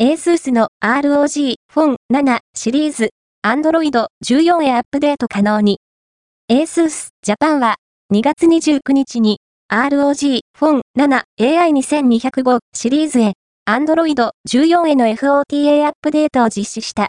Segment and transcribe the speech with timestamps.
[0.00, 3.10] ASUS の ROG Phone 7シリーズ
[3.44, 5.80] Android 14へアップデート可能に。
[6.48, 7.74] ASUS Japan は
[8.14, 13.32] 2月29日に ROG Phone 7AI2205 シリーズへ
[13.68, 17.06] Android 14への FOTA アップデートを実施した。